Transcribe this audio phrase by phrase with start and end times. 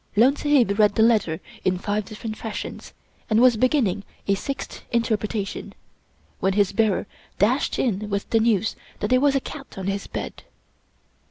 [0.15, 2.95] Lone Sahib read the letter in five different fashions,
[3.29, 5.75] and was beginning a sixth interpretation,
[6.39, 7.05] when his bearer
[7.37, 10.41] dashed in with the news that there was a cat on the bed.